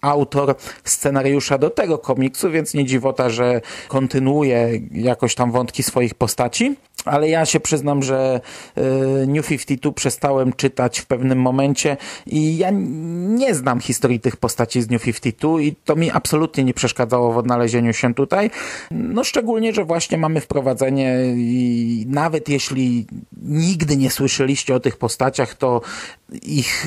autor 0.00 0.54
scenariusza 0.84 1.58
do 1.58 1.70
tego 1.70 1.98
komiksu, 1.98 2.50
więc 2.50 2.74
nie 2.74 2.84
dziwota, 2.84 3.30
że 3.30 3.60
kontynuuje 3.88 4.80
jakoś 4.90 5.34
tam 5.34 5.52
wątki 5.52 5.82
swoich 5.82 6.14
postaci. 6.14 6.76
Ale 7.04 7.28
ja 7.28 7.46
się 7.46 7.60
przyznam, 7.60 8.02
że 8.02 8.40
e, 8.74 8.82
New 9.26 9.46
52 9.46 9.92
przestałem 9.92 10.52
czytać 10.52 11.00
w 11.00 11.06
pewnym 11.06 11.40
momencie 11.40 11.96
i 12.26 12.56
ja 12.56 12.70
nie 12.72 13.54
znam 13.54 13.80
historii 13.80 14.20
tych 14.20 14.36
postaci 14.36 14.82
z 14.82 14.90
New 14.90 15.02
52 15.02 15.60
i 15.60 15.74
to 15.84 15.96
mi 15.96 16.10
absolutnie 16.10 16.64
nie 16.64 16.74
przeszkadzało 16.74 17.32
w 17.32 17.38
odnalezieniu 17.38 17.92
się 17.92 18.14
tutaj. 18.14 18.50
No 18.90 19.24
szczególnie, 19.24 19.72
że 19.72 19.84
właśnie 19.84 20.18
mamy 20.18 20.40
wprowadzenie 20.40 21.18
i 21.36 22.04
nawet 22.08 22.48
jeśli 22.48 23.06
nigdy 23.42 23.96
nie 23.96 24.10
słyszeliście 24.10 24.74
o 24.74 24.80
tych 24.80 24.96
postaciach, 24.96 25.54
to 25.54 25.80
ich 26.42 26.86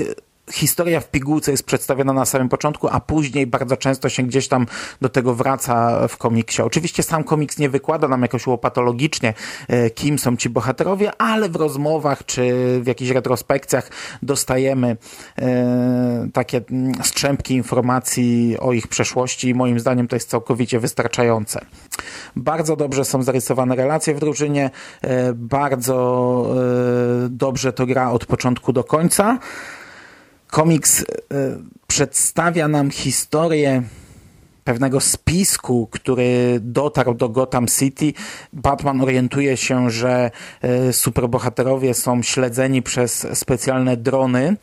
historia 0.51 1.00
w 1.00 1.12
pigułce 1.12 1.51
jest 1.51 1.63
przedstawiona 1.63 2.13
na 2.13 2.25
samym 2.25 2.50
początku, 2.50 2.88
a 2.92 3.00
później 3.00 3.48
bardzo 3.48 3.77
często 3.77 4.10
się 4.10 4.24
gdzieś 4.24 4.48
tam 4.48 4.66
do 5.01 5.10
tego 5.10 5.36
wraca 5.36 6.08
w 6.08 6.18
komiksie. 6.18 6.62
Oczywiście 6.62 7.04
sam 7.04 7.24
komiks 7.24 7.58
nie 7.58 7.70
wykłada 7.70 8.08
nam 8.08 8.22
jakoś 8.22 8.48
łopatologicznie, 8.48 9.34
e, 9.68 9.89
kim 9.89 10.20
są 10.20 10.38
ci 10.38 10.50
bohaterowie, 10.50 11.12
ale 11.18 11.50
w 11.50 11.56
rozmowach 11.56 12.25
czy 12.25 12.51
w 12.82 12.88
jakichś 12.88 13.12
retrospekcjach 13.12 13.89
dostajemy 14.24 14.98
e, 15.39 16.27
takie 16.34 16.62
mm, 16.72 17.04
strzępki 17.04 17.54
informacji 17.54 18.58
o 18.60 18.74
ich 18.74 18.88
przeszłości 18.88 19.50
i 19.50 19.54
moim 19.54 19.80
zdaniem 19.80 20.08
to 20.08 20.16
jest 20.16 20.30
całkowicie 20.30 20.80
wystarczające. 20.80 21.66
Bardzo 22.36 22.75
dobrze 22.75 23.06
są 23.06 23.24
zarysowane 23.24 23.75
relacje 23.75 24.16
w 24.16 24.20
drużynie, 24.20 24.70
e, 25.01 25.34
bardzo 25.34 25.98
dobrze 27.30 27.74
to 27.74 27.86
gra 27.86 28.12
od 28.12 28.25
początku 28.25 28.74
do 28.74 28.84
końca. 28.84 29.39
Komiks 30.58 31.02
e, 31.02 31.06
przedstawia 31.88 32.68
nam 32.68 32.92
historię 32.92 33.84
pewnego 34.64 35.00
spisku, 35.00 35.88
który 35.92 36.60
dotarł 36.62 37.14
do 37.14 37.30
Gotham 37.30 37.68
City. 37.68 38.14
Batman 38.54 39.02
orientuje 39.02 39.58
się, 39.58 39.90
że 39.90 40.32
e, 40.62 40.94
superbohaterowie 40.94 41.94
są 41.94 42.24
śledzeni 42.24 42.82
przez 42.82 43.28
specjalne 43.34 43.98
drony 43.98 44.56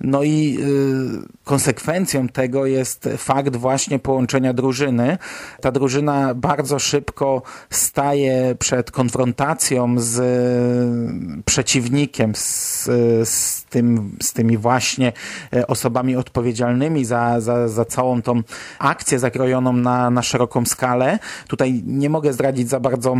no 0.00 0.22
i 0.22 0.58
y, 0.60 1.44
konsekwencją 1.44 2.28
tego 2.28 2.66
jest 2.66 3.08
fakt 3.16 3.56
właśnie 3.56 3.98
połączenia 3.98 4.52
drużyny. 4.52 5.18
Ta 5.60 5.72
drużyna 5.72 6.34
bardzo 6.34 6.78
szybko 6.78 7.42
staje 7.70 8.54
przed 8.58 8.90
konfrontacją 8.90 9.94
z 9.98 10.18
y, 10.18 11.42
przeciwnikiem, 11.42 12.34
z, 12.34 12.84
z, 13.28 13.64
tym, 13.64 14.16
z 14.22 14.32
tymi 14.32 14.58
właśnie 14.58 15.12
y, 15.54 15.66
osobami 15.66 16.16
odpowiedzialnymi 16.16 17.04
za, 17.04 17.40
za, 17.40 17.68
za 17.68 17.84
całą 17.84 18.22
tą 18.22 18.42
akcję 18.78 19.18
zakrojoną 19.18 19.72
na, 19.72 20.10
na 20.10 20.22
szeroką 20.22 20.66
skalę. 20.66 21.18
Tutaj 21.48 21.82
nie 21.86 22.10
mogę 22.10 22.32
zdradzić 22.32 22.68
za 22.68 22.80
bardzo 22.80 23.16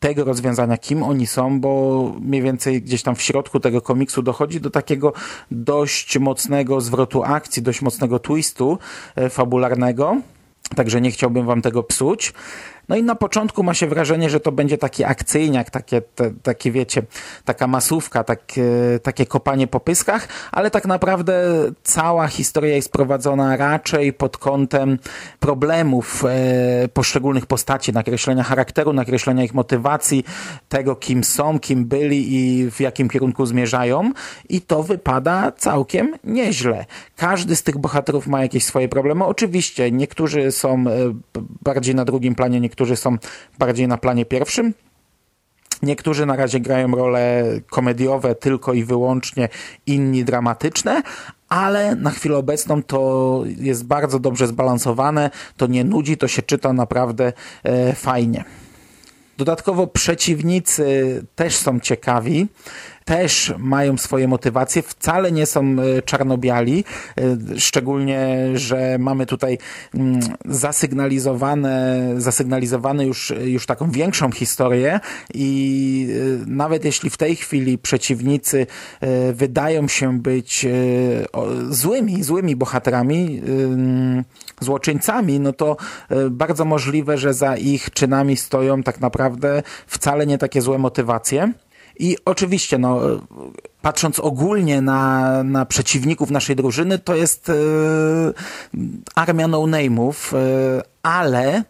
tego 0.00 0.24
rozwiązania, 0.24 0.78
kim 0.78 1.02
oni 1.02 1.26
są, 1.26 1.60
bo 1.60 2.12
mniej 2.20 2.42
więcej 2.42 2.82
gdzieś 2.82 3.02
tam 3.02 3.14
w 3.14 3.22
środku 3.22 3.60
tego 3.60 3.80
komiksu 3.80 4.22
dochodzi 4.22 4.60
do 4.60 4.70
takiego 4.70 5.12
dość 5.50 6.18
mocnego 6.18 6.80
zwrotu 6.80 7.22
akcji, 7.22 7.62
dość 7.62 7.82
mocnego 7.82 8.18
twistu 8.18 8.78
e, 9.16 9.30
fabularnego. 9.30 10.16
Także 10.76 11.00
nie 11.00 11.10
chciałbym 11.10 11.46
wam 11.46 11.62
tego 11.62 11.82
psuć. 11.82 12.32
No 12.88 12.96
i 12.96 13.02
na 13.02 13.14
początku 13.14 13.62
ma 13.62 13.74
się 13.74 13.86
wrażenie, 13.86 14.30
że 14.30 14.40
to 14.40 14.52
będzie 14.52 14.78
taki 14.78 15.04
akcyjniak, 15.04 15.70
takie, 15.70 16.00
te, 16.00 16.30
takie 16.42 16.72
wiecie, 16.72 17.02
taka 17.44 17.66
masówka, 17.66 18.24
takie, 18.24 18.64
takie 19.02 19.26
kopanie 19.26 19.66
po 19.66 19.80
pyskach, 19.80 20.28
ale 20.52 20.70
tak 20.70 20.86
naprawdę 20.86 21.34
cała 21.82 22.28
historia 22.28 22.76
jest 22.76 22.92
prowadzona 22.92 23.56
raczej 23.56 24.12
pod 24.12 24.36
kątem 24.36 24.98
problemów 25.40 26.24
e, 26.24 26.88
poszczególnych 26.88 27.46
postaci, 27.46 27.92
nakreślenia 27.92 28.42
charakteru, 28.42 28.92
nakreślenia 28.92 29.44
ich 29.44 29.54
motywacji, 29.54 30.24
tego 30.68 30.96
kim 30.96 31.24
są, 31.24 31.58
kim 31.58 31.84
byli 31.84 32.34
i 32.34 32.70
w 32.70 32.80
jakim 32.80 33.08
kierunku 33.08 33.46
zmierzają 33.46 34.12
i 34.48 34.60
to 34.60 34.82
wypada 34.82 35.52
całkiem 35.52 36.14
nieźle. 36.24 36.84
Każdy 37.16 37.56
z 37.56 37.62
tych 37.62 37.78
bohaterów 37.78 38.26
ma 38.26 38.42
jakieś 38.42 38.64
swoje 38.64 38.88
problemy. 38.88 39.24
Oczywiście 39.24 39.90
niektórzy 39.90 40.52
są 40.52 40.74
e, 40.74 40.94
bardziej 41.62 41.94
na 41.94 42.04
drugim 42.04 42.34
planie, 42.34 42.60
niektórzy 42.60 42.73
są 42.96 43.16
bardziej 43.58 43.88
na 43.88 43.96
planie 43.96 44.26
pierwszym, 44.26 44.74
Niektórzy 45.82 46.26
na 46.26 46.36
razie 46.36 46.60
grają 46.60 46.90
role 46.90 47.44
komediowe 47.70 48.34
tylko 48.34 48.72
i 48.72 48.84
wyłącznie, 48.84 49.48
inni 49.86 50.24
dramatyczne, 50.24 51.02
ale 51.48 51.94
na 51.94 52.10
chwilę 52.10 52.36
obecną 52.36 52.82
to 52.82 53.42
jest 53.46 53.84
bardzo 53.84 54.18
dobrze 54.18 54.46
zbalansowane, 54.46 55.30
to 55.56 55.66
nie 55.66 55.84
nudzi, 55.84 56.16
to 56.16 56.28
się 56.28 56.42
czyta 56.42 56.72
naprawdę 56.72 57.32
e, 57.62 57.92
fajnie. 57.92 58.44
Dodatkowo 59.36 59.86
przeciwnicy 59.86 61.22
też 61.34 61.56
są 61.56 61.80
ciekawi 61.80 62.48
też 63.04 63.54
mają 63.58 63.98
swoje 63.98 64.28
motywacje, 64.28 64.82
wcale 64.82 65.32
nie 65.32 65.46
są 65.46 65.76
e, 65.98 66.02
czarnobiali, 66.02 66.84
e, 67.18 67.60
szczególnie, 67.60 68.36
że 68.54 68.96
mamy 68.98 69.26
tutaj 69.26 69.58
mm, 69.94 70.20
zasygnalizowane, 70.44 72.04
zasygnalizowane 72.16 73.06
już, 73.06 73.32
już 73.44 73.66
taką 73.66 73.90
większą 73.90 74.30
historię 74.30 75.00
i 75.34 76.08
e, 76.42 76.44
nawet 76.46 76.84
jeśli 76.84 77.10
w 77.10 77.16
tej 77.16 77.36
chwili 77.36 77.78
przeciwnicy 77.78 78.66
wydają 79.32 79.88
się 79.88 80.18
być 80.18 80.66
złymi, 81.70 82.22
złymi 82.22 82.56
bohaterami, 82.56 83.42
złoczyńcami, 84.60 85.40
no 85.40 85.52
to 85.52 85.76
bardzo 86.30 86.64
możliwe, 86.64 87.18
że 87.18 87.34
za 87.34 87.56
ich 87.56 87.90
czynami 87.90 88.36
stoją 88.36 88.82
tak 88.82 89.00
naprawdę 89.00 89.62
wcale 89.86 90.26
nie 90.26 90.38
takie 90.38 90.60
złe 90.62 90.78
motywacje. 90.78 91.52
I 91.98 92.16
oczywiście, 92.24 92.78
no, 92.78 93.00
patrząc 93.82 94.20
ogólnie 94.20 94.80
na, 94.80 95.42
na 95.42 95.66
przeciwników 95.66 96.30
naszej 96.30 96.56
drużyny, 96.56 96.98
to 96.98 97.14
jest 97.14 97.48
e, 97.48 97.54
armia 99.14 99.48
no-name'ów, 99.48 100.36
e, 100.36 100.82
ale 101.02 101.64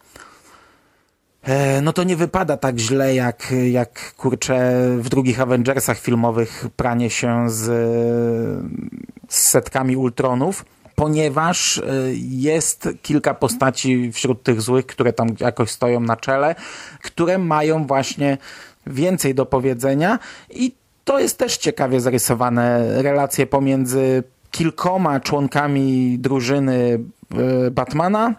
e, 1.42 1.80
no 1.80 1.92
to 1.92 2.04
nie 2.04 2.16
wypada 2.16 2.56
tak 2.56 2.78
źle, 2.78 3.14
jak, 3.14 3.54
jak 3.70 4.14
kurczę 4.14 4.72
w 4.98 5.08
drugich 5.08 5.40
Avengersach 5.40 5.98
filmowych 5.98 6.66
pranie 6.76 7.10
się 7.10 7.50
z, 7.50 7.62
z 9.28 9.36
setkami 9.42 9.96
Ultronów 9.96 10.64
ponieważ 10.94 11.82
jest 12.16 12.88
kilka 13.02 13.34
postaci 13.34 14.12
wśród 14.12 14.42
tych 14.42 14.62
złych, 14.62 14.86
które 14.86 15.12
tam 15.12 15.28
jakoś 15.40 15.70
stoją 15.70 16.00
na 16.00 16.16
czele, 16.16 16.54
które 17.02 17.38
mają 17.38 17.86
właśnie 17.86 18.38
więcej 18.86 19.34
do 19.34 19.46
powiedzenia 19.46 20.18
i 20.50 20.72
to 21.04 21.18
jest 21.18 21.38
też 21.38 21.56
ciekawie 21.56 22.00
zarysowane 22.00 23.02
relacje 23.02 23.46
pomiędzy 23.46 24.22
kilkoma 24.50 25.20
członkami 25.20 26.18
drużyny 26.18 27.00
e, 27.66 27.70
Batmana 27.70 28.34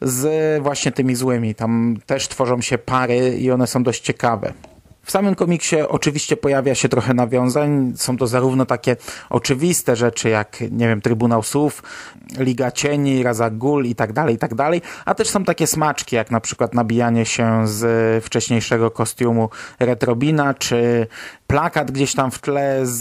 z 0.00 0.62
właśnie 0.62 0.92
tymi 0.92 1.14
złymi. 1.14 1.54
Tam 1.54 1.96
też 2.06 2.28
tworzą 2.28 2.60
się 2.60 2.78
pary 2.78 3.38
i 3.38 3.50
one 3.50 3.66
są 3.66 3.82
dość 3.82 4.02
ciekawe. 4.02 4.52
W 5.04 5.10
samym 5.10 5.34
komiksie 5.34 5.76
oczywiście 5.88 6.36
pojawia 6.36 6.74
się 6.74 6.88
trochę 6.88 7.14
nawiązań. 7.14 7.92
Są 7.96 8.16
to 8.16 8.26
zarówno 8.26 8.66
takie 8.66 8.96
oczywiste 9.30 9.96
rzeczy, 9.96 10.28
jak, 10.28 10.60
nie 10.70 10.88
wiem, 10.88 11.00
Trybunał 11.00 11.42
Słów, 11.42 11.82
Liga 12.38 12.70
Cieni, 12.70 13.22
Razagul 13.22 13.84
i 13.84 13.94
tak 13.94 14.12
dalej, 14.12 14.34
i 14.34 14.38
tak 14.38 14.54
dalej, 14.54 14.82
a 15.04 15.14
też 15.14 15.28
są 15.28 15.44
takie 15.44 15.66
smaczki, 15.66 16.16
jak 16.16 16.30
na 16.30 16.40
przykład 16.40 16.74
nabijanie 16.74 17.26
się 17.26 17.68
z 17.68 18.24
wcześniejszego 18.24 18.90
kostiumu 18.90 19.50
Retrobina, 19.80 20.54
czy 20.54 21.06
plakat 21.52 21.90
gdzieś 21.90 22.14
tam 22.14 22.30
w 22.30 22.38
tle 22.38 22.86
z, 22.86 23.00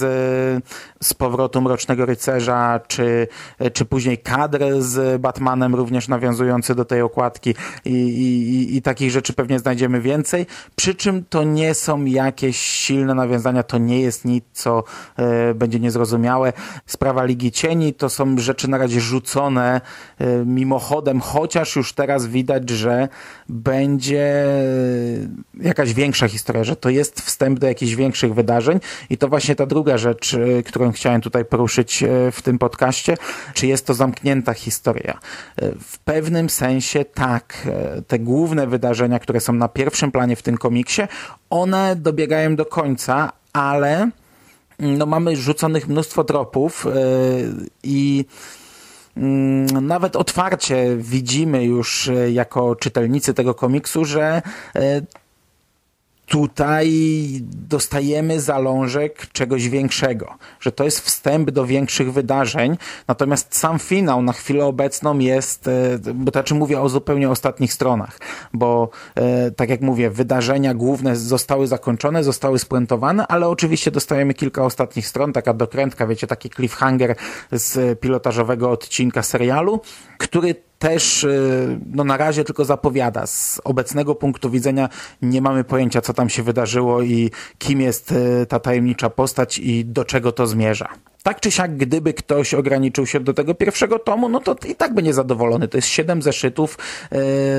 z 1.03 1.13
powrotu 1.13 1.61
Mrocznego 1.61 2.05
Rycerza, 2.05 2.79
czy, 2.87 3.27
czy 3.73 3.85
później 3.85 4.17
kadr 4.17 4.63
z 4.79 5.21
Batmanem 5.21 5.75
również 5.75 6.07
nawiązujący 6.07 6.75
do 6.75 6.85
tej 6.85 7.01
okładki 7.01 7.55
i, 7.85 7.91
i, 7.91 8.75
i 8.75 8.81
takich 8.81 9.11
rzeczy 9.11 9.33
pewnie 9.33 9.59
znajdziemy 9.59 10.01
więcej, 10.01 10.45
przy 10.75 10.95
czym 10.95 11.25
to 11.29 11.43
nie 11.43 11.73
są 11.73 12.05
jakieś 12.05 12.57
silne 12.57 13.15
nawiązania, 13.15 13.63
to 13.63 13.77
nie 13.77 14.01
jest 14.01 14.25
nic, 14.25 14.43
co 14.53 14.83
e, 15.17 15.53
będzie 15.53 15.79
niezrozumiałe. 15.79 16.53
Sprawa 16.85 17.23
Ligi 17.23 17.51
Cieni 17.51 17.93
to 17.93 18.09
są 18.09 18.37
rzeczy 18.37 18.67
na 18.67 18.77
razie 18.77 19.01
rzucone 19.01 19.81
e, 20.19 20.45
mimochodem, 20.45 21.19
chociaż 21.19 21.75
już 21.75 21.93
teraz 21.93 22.27
widać, 22.27 22.69
że 22.69 23.07
będzie 23.49 24.45
jakaś 25.61 25.93
większa 25.93 26.27
historia, 26.27 26.63
że 26.63 26.75
to 26.75 26.89
jest 26.89 27.21
wstęp 27.21 27.59
do 27.59 27.67
jakichś 27.67 27.95
większych 27.95 28.33
wydarzeń 28.33 28.40
i 29.09 29.17
to 29.17 29.27
właśnie 29.27 29.55
ta 29.55 29.65
druga 29.65 29.97
rzecz, 29.97 30.33
e, 30.33 30.63
którą 30.63 30.91
chciałem 30.91 31.21
tutaj 31.21 31.45
poruszyć 31.45 32.03
e, 32.03 32.31
w 32.31 32.41
tym 32.41 32.59
podcaście, 32.59 33.17
czy 33.53 33.67
jest 33.67 33.85
to 33.87 33.93
zamknięta 33.93 34.53
historia. 34.53 35.19
E, 35.57 35.71
w 35.79 35.99
pewnym 35.99 36.49
sensie 36.49 37.05
tak, 37.05 37.67
te 38.07 38.19
główne 38.19 38.67
wydarzenia, 38.67 39.19
które 39.19 39.39
są 39.39 39.53
na 39.53 39.67
pierwszym 39.67 40.11
planie 40.11 40.35
w 40.35 40.41
tym 40.41 40.57
komiksie, 40.57 41.01
one 41.49 41.95
dobiegają 41.95 42.55
do 42.55 42.65
końca, 42.65 43.31
ale 43.53 44.09
mm, 44.79 44.97
no 44.97 45.05
mamy 45.05 45.35
rzuconych 45.35 45.87
mnóstwo 45.87 46.23
tropów 46.23 46.87
i 47.83 48.25
mm, 49.17 49.87
nawet 49.87 50.15
otwarcie 50.15 50.97
widzimy 50.97 51.65
już 51.65 52.09
jako 52.31 52.75
czytelnicy 52.75 53.33
tego 53.33 53.53
komiksu, 53.53 54.05
że 54.05 54.41
tutaj 56.31 56.91
dostajemy 57.43 58.41
zalążek 58.41 59.27
czegoś 59.31 59.69
większego, 59.69 60.35
że 60.59 60.71
to 60.71 60.83
jest 60.83 60.99
wstęp 60.99 61.51
do 61.51 61.65
większych 61.65 62.13
wydarzeń, 62.13 62.77
natomiast 63.07 63.57
sam 63.57 63.79
finał 63.79 64.21
na 64.21 64.33
chwilę 64.33 64.65
obecną 64.65 65.19
jest, 65.19 65.67
e, 65.67 65.97
bo 66.13 66.31
to 66.31 66.39
znaczy 66.39 66.55
mówię 66.55 66.81
o 66.81 66.89
zupełnie 66.89 67.29
ostatnich 67.29 67.73
stronach, 67.73 68.19
bo 68.53 68.89
e, 69.15 69.51
tak 69.51 69.69
jak 69.69 69.81
mówię, 69.81 70.09
wydarzenia 70.09 70.73
główne 70.73 71.15
zostały 71.15 71.67
zakończone, 71.67 72.23
zostały 72.23 72.59
spuentowane, 72.59 73.27
ale 73.27 73.47
oczywiście 73.47 73.91
dostajemy 73.91 74.33
kilka 74.33 74.65
ostatnich 74.65 75.07
stron, 75.07 75.33
taka 75.33 75.53
dokrętka, 75.53 76.07
wiecie, 76.07 76.27
taki 76.27 76.49
cliffhanger 76.49 77.15
z 77.51 77.99
pilotażowego 77.99 78.71
odcinka 78.71 79.23
serialu, 79.23 79.81
który 80.17 80.55
też 80.81 81.23
y, 81.23 81.79
no 81.85 82.03
na 82.03 82.17
razie 82.17 82.43
tylko 82.43 82.65
zapowiada. 82.65 83.27
Z 83.27 83.61
obecnego 83.63 84.15
punktu 84.15 84.49
widzenia 84.49 84.89
nie 85.21 85.41
mamy 85.41 85.63
pojęcia, 85.63 86.01
co 86.01 86.13
tam 86.13 86.29
się 86.29 86.43
wydarzyło 86.43 87.01
i 87.01 87.31
kim 87.57 87.81
jest 87.81 88.11
y, 88.11 88.45
ta 88.45 88.59
tajemnicza 88.59 89.09
postać 89.09 89.59
i 89.59 89.85
do 89.85 90.05
czego 90.05 90.31
to 90.31 90.47
zmierza. 90.47 90.89
Tak 91.23 91.39
czy 91.39 91.51
siak, 91.51 91.77
gdyby 91.77 92.13
ktoś 92.13 92.53
ograniczył 92.53 93.05
się 93.05 93.19
do 93.19 93.33
tego 93.33 93.55
pierwszego 93.55 93.99
tomu, 93.99 94.29
no 94.29 94.39
to 94.39 94.55
i 94.67 94.75
tak 94.75 94.93
będzie 94.93 95.13
zadowolony. 95.13 95.67
To 95.67 95.77
jest 95.77 95.87
siedem 95.87 96.21
zeszytów, 96.21 96.77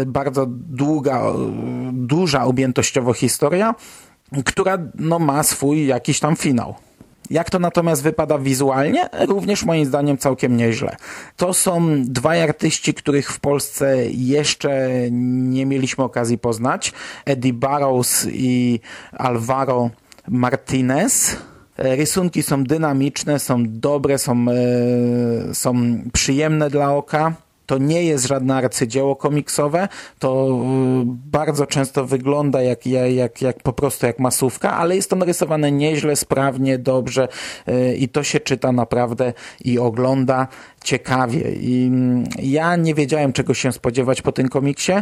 y, 0.02 0.06
bardzo 0.06 0.46
długa, 0.48 1.22
duża 1.92 2.44
objętościowo 2.44 3.12
historia, 3.12 3.74
która 4.44 4.78
no, 4.94 5.18
ma 5.18 5.42
swój 5.42 5.86
jakiś 5.86 6.20
tam 6.20 6.36
finał. 6.36 6.74
Jak 7.30 7.50
to 7.50 7.58
natomiast 7.58 8.02
wypada 8.02 8.38
wizualnie? 8.38 9.08
Również 9.28 9.64
moim 9.64 9.84
zdaniem 9.84 10.18
całkiem 10.18 10.56
nieźle. 10.56 10.96
To 11.36 11.54
są 11.54 12.02
dwaj 12.04 12.42
artyści, 12.42 12.94
których 12.94 13.30
w 13.30 13.40
Polsce 13.40 13.96
jeszcze 14.10 14.90
nie 15.10 15.66
mieliśmy 15.66 16.04
okazji 16.04 16.38
poznać. 16.38 16.92
Eddie 17.24 17.52
Barrows 17.52 18.26
i 18.32 18.80
Alvaro 19.12 19.90
Martinez. 20.28 21.36
Rysunki 21.78 22.42
są 22.42 22.64
dynamiczne, 22.64 23.38
są 23.38 23.64
dobre, 23.68 24.18
są, 24.18 24.46
e, 24.48 25.54
są 25.54 25.74
przyjemne 26.12 26.70
dla 26.70 26.94
oka. 26.94 27.32
To 27.72 27.78
nie 27.78 28.02
jest 28.02 28.26
żadne 28.26 28.54
arcydzieło 28.54 29.16
komiksowe, 29.16 29.88
to 30.18 30.48
y, 30.48 31.04
bardzo 31.06 31.66
często 31.66 32.06
wygląda 32.06 32.62
jak, 32.62 32.86
jak, 32.86 33.42
jak 33.42 33.62
po 33.62 33.72
prostu 33.72 34.06
jak 34.06 34.18
masówka, 34.18 34.76
ale 34.76 34.96
jest 34.96 35.10
to 35.10 35.16
narysowane 35.16 35.72
nieźle, 35.72 36.16
sprawnie, 36.16 36.78
dobrze 36.78 37.28
y, 37.68 37.96
i 37.96 38.08
to 38.08 38.22
się 38.22 38.40
czyta 38.40 38.72
naprawdę 38.72 39.32
i 39.64 39.78
ogląda 39.78 40.48
ciekawie. 40.84 41.52
I 41.52 41.86
mm, 41.86 42.24
ja 42.42 42.76
nie 42.76 42.94
wiedziałem, 42.94 43.32
czego 43.32 43.54
się 43.54 43.72
spodziewać 43.72 44.22
po 44.22 44.32
tym 44.32 44.48
komiksie. 44.48 44.92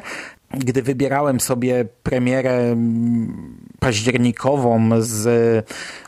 Gdy 0.50 0.82
wybierałem 0.82 1.40
sobie 1.40 1.84
premierę 2.02 2.56
mm, 2.56 3.56
październikową 3.78 4.88
z 4.98 5.26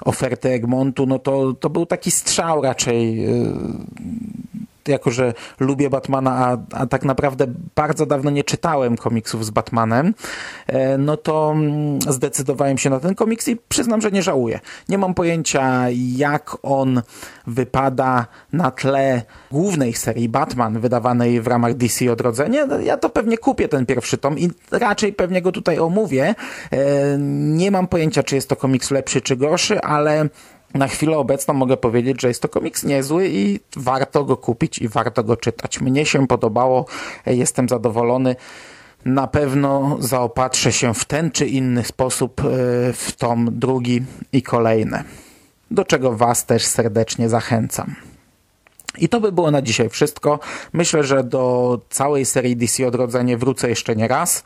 oferty 0.05 0.48
Egmontu, 0.48 1.07
no 1.07 1.18
to, 1.18 1.53
to 1.53 1.70
był 1.70 1.87
taki 1.87 2.11
strzał 2.11 2.62
raczej 2.62 3.27
y, 3.27 3.53
jako 4.88 5.11
że 5.11 5.35
lubię 5.61 5.90
Batmana, 5.90 6.37
a, 6.37 6.59
a 6.73 6.87
tak 6.87 7.05
naprawdę 7.05 7.47
bardzo 7.75 8.07
dawno 8.07 8.31
nie 8.31 8.45
czytałem 8.45 8.97
komiksów 8.97 9.47
z 9.47 9.51
Batmanem, 9.51 10.14
e, 10.66 10.99
no 10.99 11.16
to 11.16 11.53
mm, 11.53 12.01
zdecydowałem 12.01 12.79
się 12.79 12.90
na 12.90 13.01
ten 13.01 13.14
komiks 13.14 13.49
i 13.49 13.57
przyznam, 13.68 14.01
że 14.01 14.11
nie 14.11 14.23
żałuję. 14.23 14.61
Nie 14.88 14.99
mam 14.99 15.14
pojęcia, 15.14 15.85
jak 16.16 16.57
on 16.62 17.03
wypada 17.47 18.27
na 18.53 18.71
tle 18.71 19.23
głównej 19.51 19.95
serii 19.95 20.29
Batman, 20.29 20.81
wydawanej 20.81 21.40
w 21.40 21.47
ramach 21.47 21.75
DC 21.75 22.12
Odrodzenie. 22.12 22.66
Ja 22.85 22.97
to 22.97 23.11
pewnie 23.11 23.38
kupię 23.38 23.68
ten 23.68 23.87
pierwszy 23.87 24.18
tom 24.18 24.38
i 24.38 24.51
raczej 24.71 25.12
pewnie 25.12 25.42
go 25.42 25.53
tutaj 25.53 25.79
omówię. 25.79 26.35
E, 26.73 27.18
nie 27.18 27.71
mam 27.71 27.87
pojęcia, 27.87 28.23
czy 28.23 28.35
jest 28.35 28.49
to 28.49 28.57
komiks 28.57 28.90
lepszy 28.90 29.21
czy 29.21 29.37
gorszy, 29.37 29.81
ale 29.81 30.29
na 30.74 30.88
chwilę 30.88 31.18
obecną 31.18 31.54
mogę 31.54 31.76
powiedzieć, 31.76 32.20
że 32.22 32.28
jest 32.28 32.42
to 32.42 32.48
komiks 32.48 32.85
niezły 32.85 33.28
i 33.28 33.61
warto 33.76 34.24
go 34.24 34.37
kupić 34.37 34.78
i 34.78 34.88
warto 34.88 35.24
go 35.24 35.37
czytać. 35.37 35.80
Mnie 35.80 36.06
się 36.06 36.26
podobało, 36.26 36.87
jestem 37.26 37.68
zadowolony. 37.68 38.37
na 39.04 39.26
pewno 39.26 39.96
zaopatrzę 40.00 40.72
się 40.72 40.94
w 40.94 41.04
ten 41.04 41.30
czy 41.30 41.46
inny 41.46 41.85
sposób 41.85 42.40
e, 42.40 42.44
w 42.92 43.12
tom 43.18 43.48
drugi 43.52 44.02
i 44.32 44.42
kolejne, 44.42 45.04
do 45.70 45.85
czego 45.85 46.16
Was 46.16 46.46
też 46.46 46.66
serdecznie 46.66 47.28
zachęcam. 47.28 47.94
I 48.98 49.08
to 49.08 49.20
by 49.20 49.32
było 49.32 49.50
na 49.50 49.62
dzisiaj 49.62 49.88
wszystko. 49.88 50.38
Myślę, 50.72 51.04
że 51.04 51.24
do 51.24 51.80
całej 51.90 52.24
serii 52.24 52.56
DC 52.56 52.87
Odrodzenie 52.87 53.37
wrócę 53.37 53.68
jeszcze 53.68 53.96
nie 53.96 54.08
raz. 54.08 54.44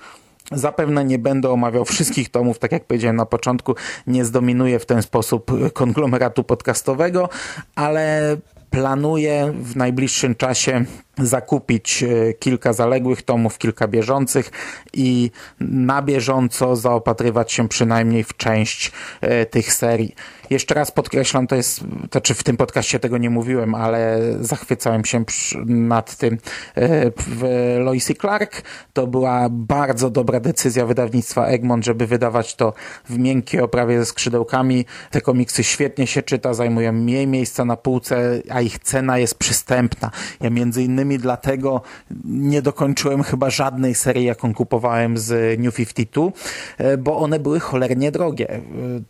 Zapewne 0.52 1.04
nie 1.04 1.18
będę 1.18 1.50
omawiał 1.50 1.84
wszystkich 1.84 2.28
tomów, 2.28 2.58
tak 2.58 2.72
jak 2.72 2.84
powiedziałem 2.84 3.16
na 3.16 3.26
początku, 3.26 3.74
nie 4.06 4.24
zdominuję 4.24 4.78
w 4.78 4.86
ten 4.86 5.02
sposób 5.02 5.50
konglomeratu 5.72 6.44
podcastowego, 6.44 7.28
ale 7.74 8.36
planuję 8.70 9.52
w 9.62 9.76
najbliższym 9.76 10.34
czasie 10.34 10.84
zakupić 11.18 12.02
e, 12.02 12.34
kilka 12.34 12.72
zaległych 12.72 13.22
tomów, 13.22 13.58
kilka 13.58 13.88
bieżących 13.88 14.50
i 14.92 15.30
na 15.60 16.02
bieżąco 16.02 16.76
zaopatrywać 16.76 17.52
się 17.52 17.68
przynajmniej 17.68 18.24
w 18.24 18.36
część 18.36 18.92
e, 19.20 19.46
tych 19.46 19.72
serii. 19.72 20.14
Jeszcze 20.50 20.74
raz 20.74 20.90
podkreślam, 20.90 21.46
to 21.46 21.56
jest, 21.56 21.80
to 21.80 21.86
znaczy 22.12 22.34
w 22.34 22.42
tym 22.42 22.56
podcaście 22.56 22.98
tego 22.98 23.18
nie 23.18 23.30
mówiłem, 23.30 23.74
ale 23.74 24.20
zachwycałem 24.40 25.04
się 25.04 25.24
nad 25.66 26.16
tym 26.16 26.38
e, 26.74 27.10
w 27.16 27.44
Lois 27.78 28.12
Clark. 28.20 28.62
To 28.92 29.06
była 29.06 29.48
bardzo 29.50 30.10
dobra 30.10 30.40
decyzja 30.40 30.86
wydawnictwa 30.86 31.46
Egmont, 31.46 31.84
żeby 31.84 32.06
wydawać 32.06 32.54
to 32.54 32.72
w 33.08 33.18
miękkiej 33.18 33.60
oprawie 33.60 33.98
ze 33.98 34.06
skrzydełkami. 34.06 34.84
Te 35.10 35.20
komiksy 35.20 35.64
świetnie 35.64 36.06
się 36.06 36.22
czyta, 36.22 36.54
zajmują 36.54 36.92
mniej 36.92 37.26
miejsca 37.26 37.64
na 37.64 37.76
półce, 37.76 38.42
a 38.50 38.60
ich 38.60 38.78
cena 38.78 39.18
jest 39.18 39.34
przystępna. 39.34 40.10
Ja 40.40 40.50
między 40.50 40.82
innymi 40.82 41.05
dlatego 41.18 41.82
nie 42.24 42.62
dokończyłem 42.62 43.22
chyba 43.22 43.50
żadnej 43.50 43.94
serii, 43.94 44.24
jaką 44.24 44.54
kupowałem 44.54 45.18
z 45.18 45.60
New 45.60 45.74
52, 45.74 46.32
e, 46.78 46.96
bo 46.96 47.18
one 47.18 47.38
były 47.38 47.60
cholernie 47.60 48.12
drogie, 48.12 48.50
e, 48.50 48.60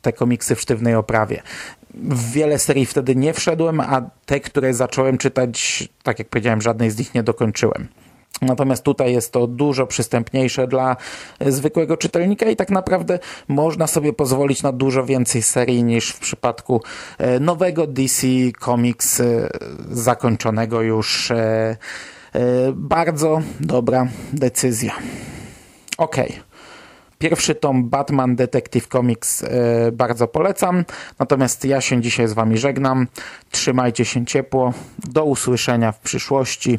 te 0.02 0.12
komiksy 0.12 0.54
w 0.54 0.60
sztywnej 0.60 0.94
oprawie. 0.94 1.42
W 1.94 2.32
wiele 2.32 2.58
serii 2.58 2.86
wtedy 2.86 3.16
nie 3.16 3.32
wszedłem, 3.32 3.80
a 3.80 4.10
te, 4.26 4.40
które 4.40 4.74
zacząłem 4.74 5.18
czytać, 5.18 5.88
tak 6.02 6.18
jak 6.18 6.28
powiedziałem, 6.28 6.62
żadnej 6.62 6.90
z 6.90 6.98
nich 6.98 7.14
nie 7.14 7.22
dokończyłem. 7.22 7.88
Natomiast 8.42 8.82
tutaj 8.82 9.12
jest 9.12 9.32
to 9.32 9.46
dużo 9.46 9.86
przystępniejsze 9.86 10.68
dla 10.68 10.96
zwykłego 11.40 11.96
czytelnika 11.96 12.46
i 12.46 12.56
tak 12.56 12.70
naprawdę 12.70 13.18
można 13.48 13.86
sobie 13.86 14.12
pozwolić 14.12 14.62
na 14.62 14.72
dużo 14.72 15.04
więcej 15.04 15.42
serii 15.42 15.84
niż 15.84 16.10
w 16.10 16.18
przypadku 16.18 16.82
e, 17.18 17.40
nowego 17.40 17.86
DC 17.86 18.26
Comics 18.60 19.20
e, 19.20 19.48
zakończonego 19.90 20.82
już. 20.82 21.30
E, 21.30 21.76
bardzo 22.74 23.42
dobra 23.60 24.06
decyzja. 24.32 24.92
Ok. 25.98 26.16
Pierwszy 27.18 27.54
tom 27.54 27.88
Batman 27.88 28.36
Detective 28.36 28.88
Comics 28.88 29.44
bardzo 29.92 30.28
polecam. 30.28 30.84
Natomiast 31.18 31.64
ja 31.64 31.80
się 31.80 32.00
dzisiaj 32.00 32.28
z 32.28 32.32
Wami 32.32 32.58
żegnam. 32.58 33.06
Trzymajcie 33.50 34.04
się 34.04 34.26
ciepło. 34.26 34.72
Do 34.98 35.24
usłyszenia 35.24 35.92
w 35.92 36.00
przyszłości. 36.00 36.78